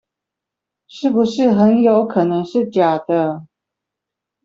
[0.87, 3.45] 是不是很有可能是假的